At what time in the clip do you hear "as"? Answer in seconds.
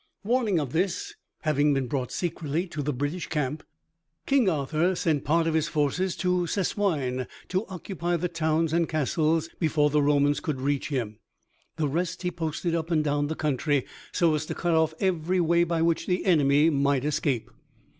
14.33-14.47